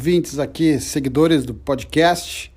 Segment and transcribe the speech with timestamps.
[0.00, 2.50] Ouvintes aqui, seguidores do podcast.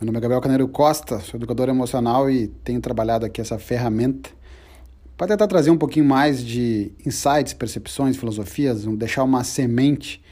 [0.00, 4.30] Meu nome é Gabriel Caneiro Costa, sou educador emocional e tenho trabalhado aqui essa ferramenta
[5.16, 10.22] para tentar trazer um pouquinho mais de insights, percepções, filosofias, deixar uma semente.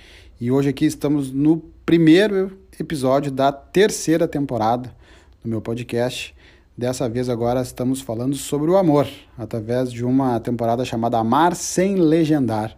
[0.41, 4.95] E hoje aqui estamos no primeiro episódio da terceira temporada
[5.43, 6.33] do meu podcast.
[6.79, 11.97] Dessa vez agora estamos falando sobre o amor, através de uma temporada chamada Amar Sem
[11.97, 12.77] Legendar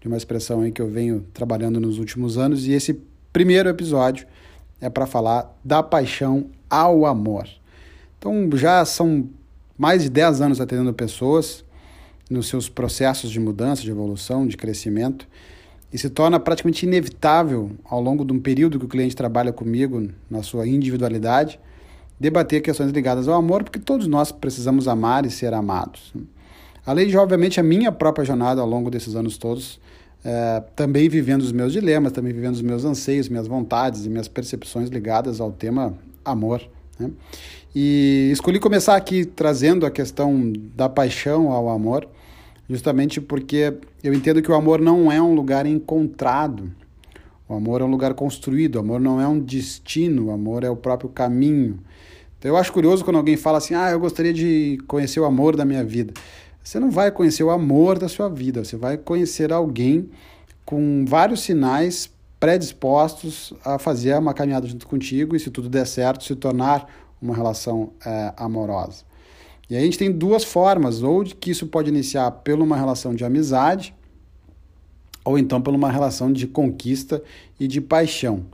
[0.00, 3.00] de uma expressão aí que eu venho trabalhando nos últimos anos, e esse
[3.32, 4.26] primeiro episódio
[4.80, 7.46] é para falar da paixão ao amor.
[8.18, 9.28] Então, já são
[9.76, 11.64] mais de 10 anos atendendo pessoas
[12.28, 15.26] nos seus processos de mudança, de evolução, de crescimento,
[15.92, 20.08] e se torna praticamente inevitável, ao longo de um período que o cliente trabalha comigo,
[20.30, 21.58] na sua individualidade,
[22.18, 26.14] debater questões ligadas ao amor, porque todos nós precisamos amar e ser amados.
[26.86, 29.80] Além de, obviamente, a minha própria jornada ao longo desses anos todos,
[30.24, 34.28] é, também vivendo os meus dilemas, também vivendo os meus anseios, minhas vontades e minhas
[34.28, 36.62] percepções ligadas ao tema amor.
[36.98, 37.10] Né?
[37.74, 42.06] E escolhi começar aqui trazendo a questão da paixão ao amor,
[42.68, 46.70] justamente porque eu entendo que o amor não é um lugar encontrado.
[47.48, 50.70] O amor é um lugar construído, o amor não é um destino, o amor é
[50.70, 51.80] o próprio caminho.
[52.38, 55.56] Então eu acho curioso quando alguém fala assim: "Ah, eu gostaria de conhecer o amor
[55.56, 56.12] da minha vida".
[56.62, 60.10] Você não vai conhecer o amor da sua vida, você vai conhecer alguém
[60.64, 66.24] com vários sinais predispostos a fazer uma caminhada junto contigo e, se tudo der certo,
[66.24, 66.88] se tornar
[67.20, 69.04] uma relação é, amorosa.
[69.68, 72.76] E aí a gente tem duas formas, ou de que isso pode iniciar por uma
[72.76, 73.94] relação de amizade,
[75.24, 77.22] ou então por uma relação de conquista
[77.58, 78.46] e de paixão.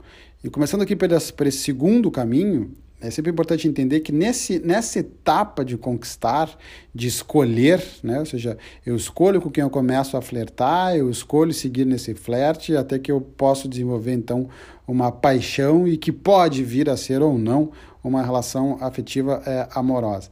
[0.43, 4.57] E começando aqui por esse, por esse segundo caminho, é sempre importante entender que nesse,
[4.59, 6.57] nessa etapa de conquistar,
[6.93, 8.19] de escolher, né?
[8.19, 12.75] ou seja, eu escolho com quem eu começo a flertar, eu escolho seguir nesse flerte
[12.75, 14.49] até que eu posso desenvolver então
[14.87, 17.71] uma paixão e que pode vir a ser ou não
[18.03, 20.29] uma relação afetiva é, amorosa.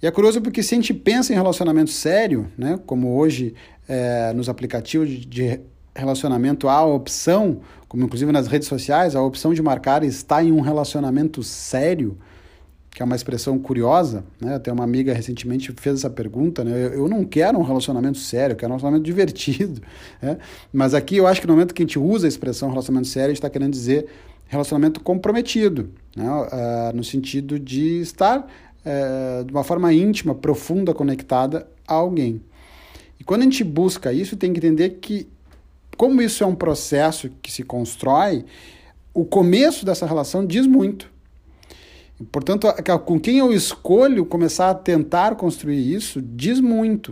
[0.00, 2.78] E é curioso porque se a gente pensa em relacionamento sério, né?
[2.86, 3.54] como hoje
[3.88, 5.60] é, nos aplicativos de, de
[5.94, 10.50] relacionamento há a opção, como inclusive nas redes sociais, a opção de marcar está em
[10.50, 12.18] um relacionamento sério,
[12.90, 14.54] que é uma expressão curiosa, né?
[14.54, 16.70] Até uma amiga recentemente fez essa pergunta, né?
[16.72, 19.80] Eu, eu não quero um relacionamento sério, eu quero um relacionamento divertido,
[20.20, 20.38] né?
[20.72, 23.26] Mas aqui eu acho que no momento que a gente usa a expressão relacionamento sério,
[23.26, 24.06] a gente está querendo dizer
[24.46, 26.28] relacionamento comprometido, né?
[26.28, 32.40] Uh, no sentido de estar uh, de uma forma íntima, profunda, conectada a alguém.
[33.18, 35.28] E quando a gente busca isso, tem que entender que
[35.96, 38.44] como isso é um processo que se constrói,
[39.12, 41.12] o começo dessa relação diz muito.
[42.32, 42.66] portanto,
[43.04, 47.10] com quem eu escolho começar a tentar construir isso diz muito.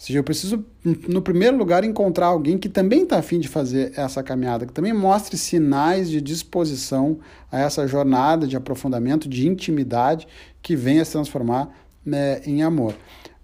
[0.00, 0.64] Ou seja, eu preciso,
[1.06, 4.94] no primeiro lugar, encontrar alguém que também está afim de fazer essa caminhada, que também
[4.94, 7.18] mostre sinais de disposição
[7.52, 10.26] a essa jornada de aprofundamento, de intimidade
[10.62, 11.68] que venha se transformar
[12.04, 12.94] né, em amor.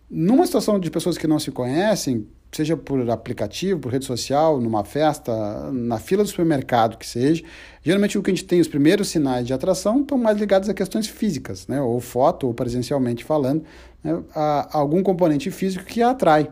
[0.08, 4.84] Numa situação de pessoas que não se conhecem, seja por aplicativo, por rede social, numa
[4.84, 7.42] festa, na fila do supermercado, que seja,
[7.82, 10.74] geralmente o que a gente tem, os primeiros sinais de atração, estão mais ligados a
[10.74, 11.80] questões físicas, né?
[11.80, 13.64] ou foto, ou presencialmente falando,
[14.02, 14.22] né?
[14.34, 16.50] a, algum componente físico que atrai.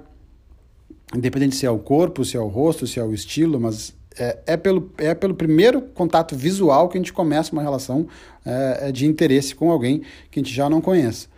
[1.15, 4.39] Independente se é o corpo, se é o rosto, se é o estilo, mas é,
[4.47, 8.07] é, pelo, é pelo primeiro contato visual que a gente começa uma relação
[8.45, 11.29] é, de interesse com alguém que a gente já não conhece.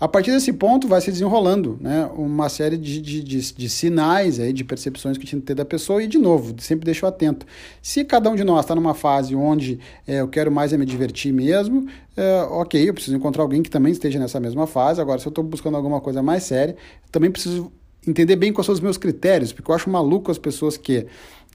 [0.00, 4.38] A partir desse ponto vai se desenrolando né, uma série de, de, de, de sinais,
[4.38, 7.44] aí, de percepções que a gente tem da pessoa, e de novo, sempre deixo atento.
[7.82, 10.86] Se cada um de nós está numa fase onde é, eu quero mais é me
[10.86, 15.00] divertir mesmo, é, ok, eu preciso encontrar alguém que também esteja nessa mesma fase.
[15.00, 16.76] Agora, se eu estou buscando alguma coisa mais séria,
[17.10, 17.72] também preciso
[18.06, 21.06] entender bem quais são os meus critérios, porque eu acho maluco as pessoas que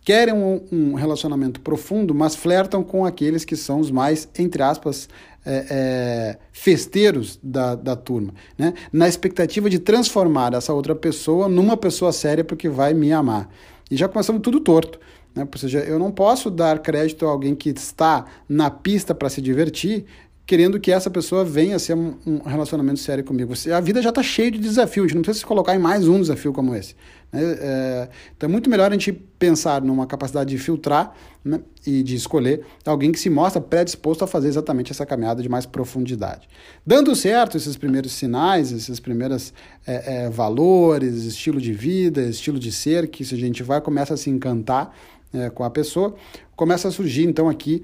[0.03, 5.07] querem um, um, relacionamento profundo, mas flertam com aqueles que são os mais, entre aspas,
[5.45, 8.73] é, é, festeiros da, da turma, né?
[8.91, 13.49] na expectativa de transformar essa outra pessoa numa pessoa séria porque vai me amar.
[13.89, 14.99] E já começamos tudo torto.
[15.35, 15.47] Né?
[15.51, 19.41] Ou seja, eu não posso dar crédito a alguém que está na pista para se
[19.41, 20.05] divertir
[20.45, 23.53] querendo que essa pessoa venha a ser um, um relacionamento sério comigo.
[23.73, 26.07] A vida já está cheia de desafios, a gente não precisa se colocar em mais
[26.07, 26.95] um desafio como esse.
[27.31, 27.41] Né?
[27.41, 32.15] É, então é muito melhor a gente pensar numa capacidade de filtrar né, e de
[32.15, 36.47] escolher alguém que se mostra predisposto a fazer exatamente essa caminhada de mais profundidade.
[36.85, 39.53] Dando certo esses primeiros sinais, esses primeiros
[39.87, 44.13] é, é, valores, estilo de vida, estilo de ser, que se a gente vai começa
[44.13, 44.93] a se encantar
[45.33, 46.15] é, com a pessoa,
[46.55, 47.83] começa a surgir então aqui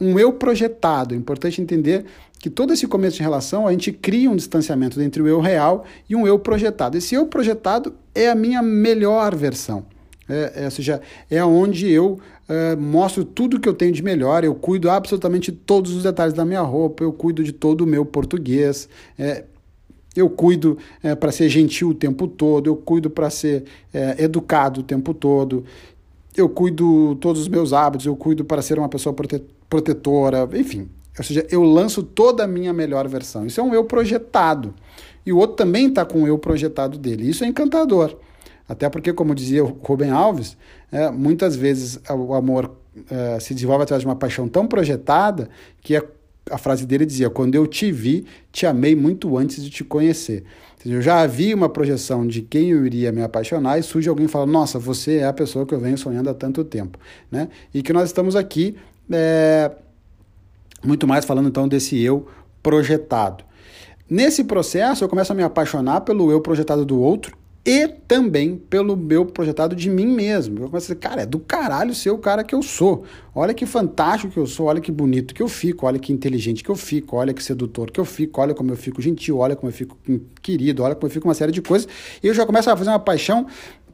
[0.00, 1.14] um eu projetado.
[1.14, 2.04] É importante entender
[2.38, 5.84] que todo esse começo de relação a gente cria um distanciamento entre o eu real
[6.08, 6.98] e um eu projetado.
[6.98, 9.84] Esse eu projetado é a minha melhor versão.
[10.28, 11.00] É, é, ou seja,
[11.30, 12.18] é onde eu
[12.48, 16.44] é, mostro tudo que eu tenho de melhor, eu cuido absolutamente todos os detalhes da
[16.44, 18.88] minha roupa, eu cuido de todo o meu português,
[19.18, 19.44] é,
[20.14, 24.80] eu cuido é, para ser gentil o tempo todo, eu cuido para ser é, educado
[24.80, 25.64] o tempo todo,
[26.36, 30.88] eu cuido todos os meus hábitos, eu cuido para ser uma pessoa prote protetora, enfim.
[31.18, 33.46] Ou seja, eu lanço toda a minha melhor versão.
[33.46, 34.74] Isso é um eu projetado.
[35.24, 37.28] E o outro também está com o eu projetado dele.
[37.28, 38.16] Isso é encantador.
[38.68, 40.56] Até porque, como dizia o Rubem Alves,
[40.90, 42.76] é, muitas vezes o amor
[43.10, 45.48] é, se desenvolve através de uma paixão tão projetada
[45.80, 46.02] que a,
[46.50, 50.44] a frase dele dizia: Quando eu te vi, te amei muito antes de te conhecer.
[50.84, 54.28] Eu já havia uma projeção de quem eu iria me apaixonar e surge alguém e
[54.28, 56.98] fala: Nossa, você é a pessoa que eu venho sonhando há tanto tempo.
[57.30, 57.48] Né?
[57.72, 58.76] E que nós estamos aqui
[59.10, 59.70] é,
[60.84, 62.26] muito mais falando então desse eu
[62.62, 63.44] projetado.
[64.10, 68.96] Nesse processo, eu começo a me apaixonar pelo eu projetado do outro e também pelo
[68.96, 70.64] meu projetado de mim mesmo.
[70.64, 73.04] Eu dizer, cara, é do caralho ser o cara que eu sou.
[73.34, 76.64] Olha que fantástico que eu sou, olha que bonito que eu fico, olha que inteligente
[76.64, 79.54] que eu fico, olha que sedutor que eu fico, olha como eu fico gentil, olha
[79.54, 79.96] como eu fico
[80.42, 81.88] querido, olha como eu fico uma série de coisas.
[82.22, 83.46] E eu já começo a fazer uma paixão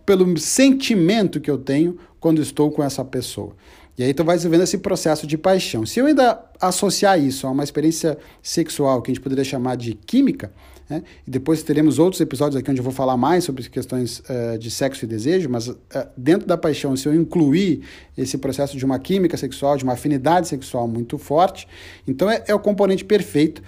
[0.06, 3.54] pelo sentimento que eu tenho quando estou com essa pessoa.
[3.98, 5.84] E aí tu vai vendo esse processo de paixão.
[5.84, 9.92] Se eu ainda associar isso a uma experiência sexual que a gente poderia chamar de
[9.92, 10.52] química,
[10.88, 11.02] né?
[11.26, 14.70] E depois teremos outros episódios aqui onde eu vou falar mais sobre questões uh, de
[14.70, 15.76] sexo e desejo, mas uh,
[16.16, 17.82] dentro da paixão, se eu incluir
[18.16, 21.68] esse processo de uma química sexual, de uma afinidade sexual muito forte,
[22.06, 23.62] então é, é o componente perfeito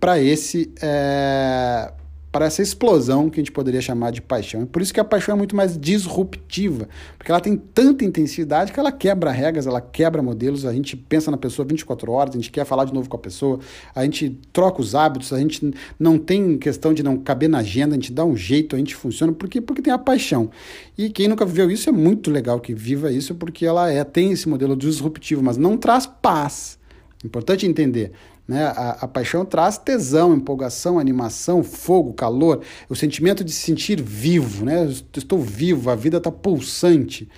[0.00, 0.72] para esse.
[0.76, 2.05] Uh,
[2.36, 4.60] para essa explosão que a gente poderia chamar de paixão.
[4.60, 6.86] E por isso que a paixão é muito mais disruptiva,
[7.16, 11.30] porque ela tem tanta intensidade que ela quebra regras, ela quebra modelos, a gente pensa
[11.30, 13.58] na pessoa 24 horas, a gente quer falar de novo com a pessoa,
[13.94, 17.94] a gente troca os hábitos, a gente não tem questão de não caber na agenda,
[17.94, 20.50] a gente dá um jeito, a gente funciona, porque, porque tem a paixão.
[20.98, 24.32] E quem nunca viveu isso é muito legal que viva isso, porque ela é, tem
[24.32, 26.78] esse modelo disruptivo, mas não traz paz.
[27.24, 28.12] Importante entender.
[28.46, 28.64] Né?
[28.64, 34.64] A, a, paixão traz tesão, empolgação, animação, fogo, calor, o sentimento de se sentir vivo.
[34.64, 34.88] Né?
[35.16, 37.28] Estou vivo, a vida está pulsante.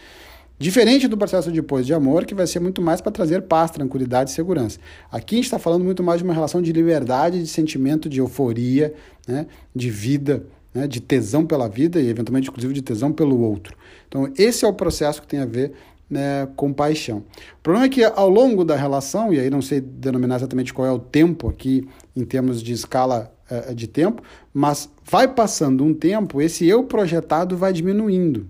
[0.60, 4.30] Diferente do processo depois de amor, que vai ser muito mais para trazer paz, tranquilidade
[4.30, 4.80] e segurança.
[5.10, 8.18] Aqui a gente está falando muito mais de uma relação de liberdade, de sentimento de
[8.18, 8.92] euforia,
[9.26, 9.46] né?
[9.74, 10.44] de vida,
[10.74, 10.88] né?
[10.88, 13.76] de tesão pela vida e, eventualmente, inclusive, de tesão pelo outro.
[14.08, 15.74] Então, esse é o processo que tem a ver
[16.10, 17.18] né, com paixão.
[17.58, 20.86] O problema é que ao longo da relação, e aí não sei denominar exatamente qual
[20.86, 24.22] é o tempo aqui em termos de escala uh, de tempo,
[24.52, 28.46] mas vai passando um tempo, esse eu projetado vai diminuindo.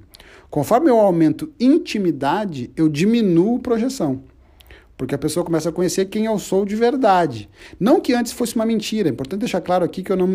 [0.50, 4.22] Conforme eu aumento intimidade, eu diminuo projeção.
[4.96, 7.48] Porque a pessoa começa a conhecer quem eu sou de verdade.
[7.78, 9.08] Não que antes fosse uma mentira.
[9.08, 10.26] É importante deixar claro aqui que eu não,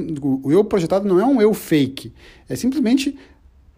[0.41, 2.13] o eu projetado não é um eu fake.
[2.47, 3.17] É simplesmente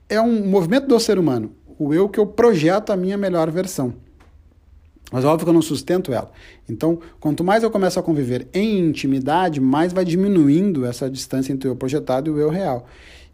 [0.07, 3.93] é um movimento do ser humano o eu que eu projeto a minha melhor versão.
[5.11, 6.31] Mas óbvio que eu não sustento ela.
[6.67, 11.69] Então, quanto mais eu começo a conviver em intimidade, mais vai diminuindo essa distância entre
[11.69, 12.87] o eu projetado e o eu real.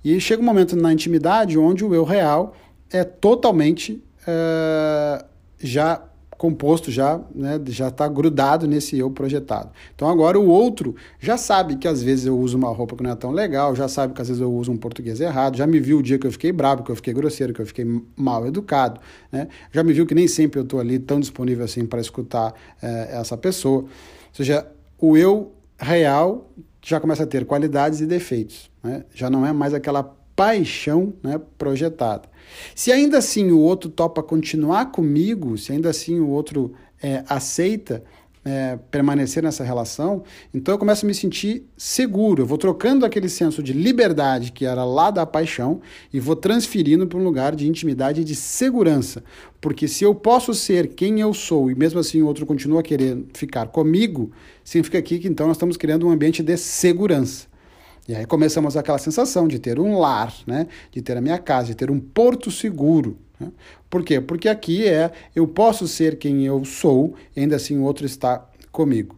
[0.04, 2.56] E chega um momento na intimidade onde o eu real
[2.92, 5.26] é totalmente uh,
[5.60, 6.04] já
[6.42, 9.70] composto já, né, já está grudado nesse eu projetado.
[9.94, 13.12] Então agora o outro já sabe que às vezes eu uso uma roupa que não
[13.12, 15.80] é tão legal, já sabe que às vezes eu uso um português errado, já me
[15.80, 18.48] viu o dia que eu fiquei bravo, que eu fiquei grosseiro, que eu fiquei mal
[18.48, 19.00] educado,
[19.32, 19.50] né?
[19.72, 23.20] já me viu que nem sempre eu estou ali tão disponível assim para escutar é,
[23.20, 23.82] essa pessoa.
[23.82, 23.90] Ou
[24.34, 24.66] seja,
[24.98, 26.50] o eu real
[26.82, 29.06] já começa a ter qualidades e defeitos, né?
[29.14, 32.30] já não é mais aquela paixão né, projetada.
[32.76, 38.04] Se ainda assim o outro topa continuar comigo, se ainda assim o outro é, aceita
[38.44, 40.24] é, permanecer nessa relação,
[40.54, 42.42] então eu começo a me sentir seguro.
[42.42, 47.06] Eu vou trocando aquele senso de liberdade que era lá da paixão e vou transferindo
[47.06, 49.24] para um lugar de intimidade e de segurança.
[49.60, 52.84] Porque se eu posso ser quem eu sou e mesmo assim o outro continua a
[52.84, 54.32] querer ficar comigo,
[54.64, 57.51] significa aqui que então nós estamos criando um ambiente de segurança.
[58.12, 60.68] E aí começamos aquela sensação de ter um lar, né?
[60.92, 63.18] de ter a minha casa, de ter um porto seguro.
[63.40, 63.48] Né?
[63.90, 64.20] Por quê?
[64.20, 69.16] Porque aqui é eu posso ser quem eu sou, ainda assim o outro está comigo.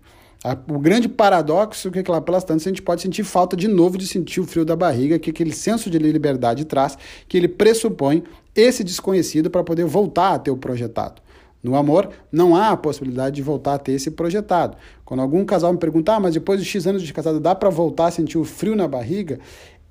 [0.69, 3.97] O grande paradoxo é que lá pelas tantas a gente pode sentir falta de novo
[3.97, 6.95] de sentir o frio da barriga, que aquele senso de liberdade traz,
[7.27, 8.23] que ele pressupõe
[8.55, 11.19] esse desconhecido para poder voltar a ter o projetado.
[11.63, 14.75] No amor, não há a possibilidade de voltar a ter esse projetado.
[15.05, 17.69] Quando algum casal me pergunta, ah, mas depois de X anos de casado dá para
[17.69, 19.39] voltar a sentir o frio na barriga?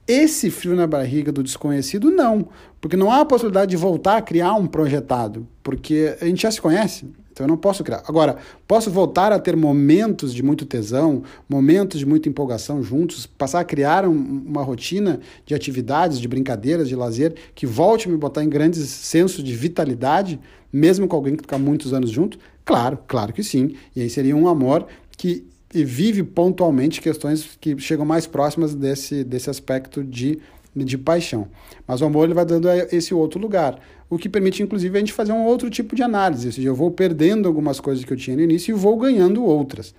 [0.06, 2.48] Esse frio na barriga do desconhecido, não.
[2.78, 5.46] Porque não há a possibilidade de voltar a criar um projetado.
[5.62, 7.06] Porque a gente já se conhece.
[7.32, 8.02] Então eu não posso criar.
[8.06, 8.36] Agora,
[8.68, 13.64] posso voltar a ter momentos de muito tesão, momentos de muita empolgação juntos, passar a
[13.64, 18.44] criar um, uma rotina de atividades, de brincadeiras, de lazer, que volte a me botar
[18.44, 20.38] em grandes sensos de vitalidade,
[20.72, 22.38] mesmo com alguém que ficar muitos anos junto?
[22.64, 23.74] Claro, claro que sim.
[23.94, 24.86] E aí seria um amor
[25.16, 30.38] que vive pontualmente questões que chegam mais próximas desse, desse aspecto de
[30.74, 31.48] de paixão.
[31.86, 35.12] Mas o amor ele vai dando esse outro lugar, o que permite inclusive a gente
[35.12, 38.16] fazer um outro tipo de análise, ou seja, eu vou perdendo algumas coisas que eu
[38.16, 39.94] tinha no início e vou ganhando outras.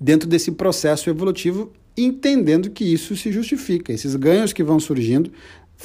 [0.00, 5.30] Dentro desse processo evolutivo, entendendo que isso se justifica, esses ganhos que vão surgindo,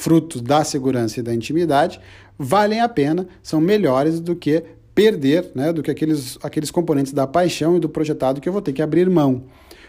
[0.00, 2.00] frutos da segurança e da intimidade,
[2.38, 4.64] valem a pena, são melhores do que
[4.94, 8.62] perder, né, do que aqueles, aqueles componentes da paixão e do projetado que eu vou
[8.62, 9.44] ter que abrir mão.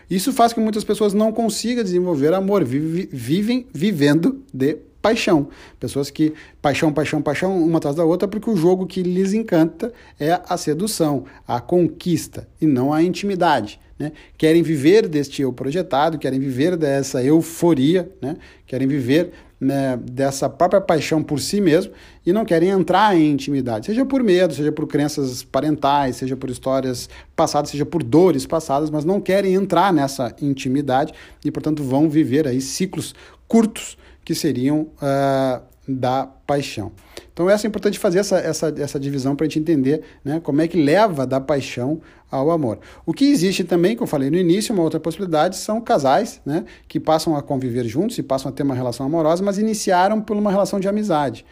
[0.10, 5.48] Isso faz com que muitas pessoas não consigam desenvolver amor, vivem vivendo de paixão.
[5.80, 9.94] Pessoas que paixão, paixão, paixão, uma atrás da outra, porque o jogo que lhes encanta
[10.20, 13.80] é a sedução, a conquista e não a intimidade.
[13.98, 14.12] Né?
[14.38, 18.36] Querem viver deste eu projetado, querem viver dessa euforia, né?
[18.66, 21.94] querem viver né, dessa própria paixão por si mesmo
[22.26, 26.50] e não querem entrar em intimidade, seja por medo, seja por crenças parentais, seja por
[26.50, 31.14] histórias passadas, seja por dores passadas, mas não querem entrar nessa intimidade
[31.46, 33.14] e, portanto, vão viver aí ciclos
[33.48, 36.92] curtos que seriam uh, da paixão.
[37.34, 40.62] Então, essa é importante fazer essa, essa, essa divisão para a gente entender né, como
[40.62, 42.80] é que leva da paixão ao amor.
[43.06, 46.66] O que existe também, como eu falei no início, uma outra possibilidade são casais né,
[46.88, 50.38] que passam a conviver juntos e passam a ter uma relação amorosa, mas iniciaram por
[50.38, 51.46] uma relação de amizade.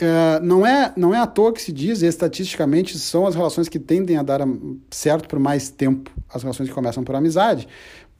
[0.00, 3.80] Uh, não, é, não é à toa que se diz, estatisticamente, são as relações que
[3.80, 4.40] tendem a dar
[4.90, 7.66] certo por mais tempo, as relações que começam por amizade,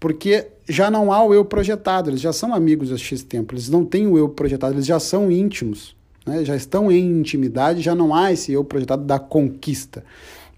[0.00, 3.68] porque já não há o eu projetado, eles já são amigos há X tempo, eles
[3.68, 6.44] não têm o eu projetado, eles já são íntimos, né?
[6.44, 10.04] já estão em intimidade, já não há esse eu projetado da conquista.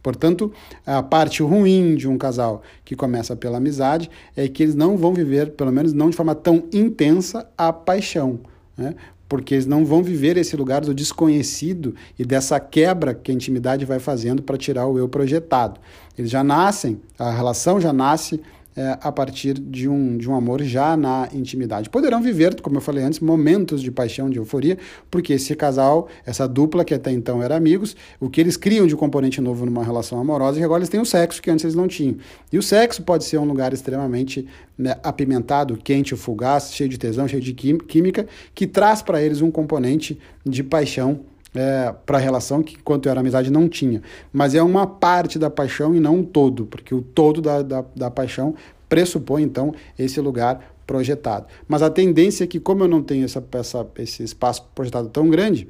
[0.03, 0.51] Portanto,
[0.87, 5.13] a parte ruim de um casal que começa pela amizade é que eles não vão
[5.13, 8.41] viver, pelo menos não de forma tão intensa, a paixão.
[8.77, 8.95] Né?
[9.29, 13.85] Porque eles não vão viver esse lugar do desconhecido e dessa quebra que a intimidade
[13.85, 15.79] vai fazendo para tirar o eu projetado.
[16.17, 18.41] Eles já nascem, a relação já nasce
[18.77, 21.91] é, a partir de um, de um amor já na intimidade.
[21.91, 24.79] Poderão viver, como eu falei antes, momentos de paixão, de euforia,
[25.11, 28.97] porque esse casal, essa dupla que até então era amigos, o que eles criam de
[28.97, 31.89] componente novo numa relação amorosa, e agora eles têm o sexo que antes eles não
[31.89, 32.17] tinham.
[32.53, 34.47] E o sexo pode ser um lugar extremamente
[34.79, 39.51] né, apimentado, quente, fugaz, cheio de tesão, cheio de química, que traz para eles um
[39.51, 41.21] componente de paixão
[41.55, 44.03] é, para a relação que, enquanto era amizade, não tinha.
[44.33, 47.85] Mas é uma parte da paixão e não um todo, porque o todo da, da,
[47.95, 48.55] da paixão
[48.89, 51.47] pressupõe, então, esse lugar projetado.
[51.69, 55.29] Mas a tendência é que, como eu não tenho essa, essa, esse espaço projetado tão
[55.31, 55.69] grande,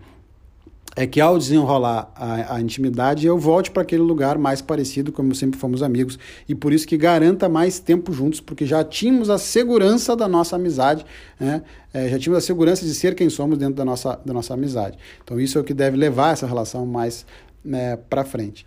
[0.97, 5.35] é que ao desenrolar a, a intimidade eu volte para aquele lugar mais parecido, como
[5.35, 6.19] sempre fomos amigos,
[6.49, 10.57] e por isso que garanta mais tempo juntos, porque já tínhamos a segurança da nossa
[10.57, 11.05] amizade,
[11.39, 11.63] né?
[11.93, 14.97] É, já tínhamos a segurança de ser quem somos dentro da nossa, da nossa amizade.
[15.25, 17.27] Então isso é o que deve levar essa relação mais
[17.65, 18.67] né, para frente.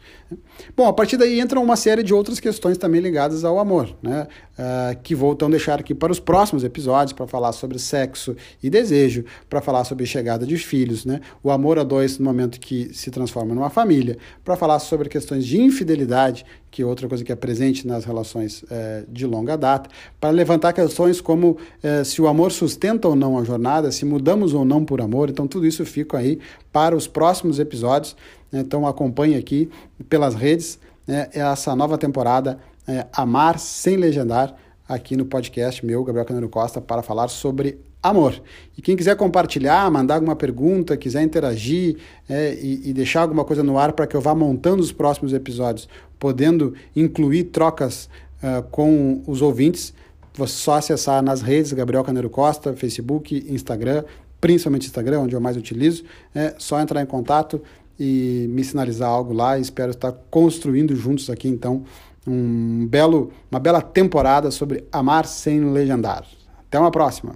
[0.75, 4.27] Bom, a partir daí entra uma série de outras questões também ligadas ao amor, né,
[4.57, 8.69] uh, que vou então deixar aqui para os próximos episódios para falar sobre sexo e
[8.69, 12.93] desejo, para falar sobre chegada de filhos, né, o amor a dois no momento que
[12.93, 17.31] se transforma numa família, para falar sobre questões de infidelidade, que é outra coisa que
[17.31, 18.67] é presente nas relações uh,
[19.07, 23.43] de longa data, para levantar questões como uh, se o amor sustenta ou não a
[23.43, 26.39] jornada, se mudamos ou não por amor, então tudo isso fica aí
[26.71, 28.15] para os próximos episódios.
[28.53, 28.62] Né?
[28.62, 29.69] Então acompanhe aqui
[30.07, 34.55] pelas redes né, essa nova temporada é, Amar Sem Legendar,
[34.88, 38.41] aqui no podcast meu, Gabriel Caneiro Costa, para falar sobre amor.
[38.77, 41.98] E quem quiser compartilhar, mandar alguma pergunta, quiser interagir
[42.29, 45.31] é, e, e, deixar alguma coisa no ar para que eu vá montando os próximos
[45.31, 45.88] episódios,
[46.19, 48.10] podendo incluir trocas
[48.43, 49.93] uh, com os ouvintes,
[50.33, 54.03] vou só acessar nas redes Gabriel Caneiro Costa, Facebook, Instagram,
[54.41, 56.03] principalmente Instagram, onde eu mais utilizo,
[56.36, 57.62] é só entrar em contato
[58.03, 59.57] e me sinalizar algo lá.
[59.57, 61.83] Espero estar construindo juntos aqui, então,
[62.27, 66.25] um belo, uma bela temporada sobre amar sem legendar.
[66.67, 67.36] Até uma próxima!